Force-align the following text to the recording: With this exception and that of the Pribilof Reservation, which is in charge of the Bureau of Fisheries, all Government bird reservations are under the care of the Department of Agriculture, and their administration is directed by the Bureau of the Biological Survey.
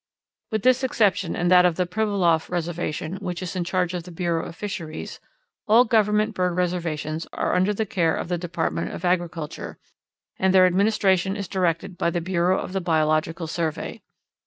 With 0.49 0.63
this 0.63 0.83
exception 0.83 1.35
and 1.35 1.51
that 1.51 1.63
of 1.63 1.75
the 1.75 1.85
Pribilof 1.85 2.49
Reservation, 2.49 3.17
which 3.17 3.43
is 3.43 3.55
in 3.55 3.63
charge 3.63 3.93
of 3.93 4.01
the 4.01 4.09
Bureau 4.11 4.43
of 4.47 4.55
Fisheries, 4.55 5.19
all 5.67 5.85
Government 5.85 6.33
bird 6.33 6.55
reservations 6.57 7.27
are 7.33 7.53
under 7.53 7.71
the 7.71 7.85
care 7.85 8.15
of 8.15 8.27
the 8.27 8.39
Department 8.39 8.91
of 8.95 9.05
Agriculture, 9.05 9.77
and 10.39 10.55
their 10.55 10.65
administration 10.65 11.35
is 11.35 11.47
directed 11.47 11.99
by 11.99 12.09
the 12.09 12.19
Bureau 12.19 12.59
of 12.59 12.73
the 12.73 12.81
Biological 12.81 13.45
Survey. 13.45 14.01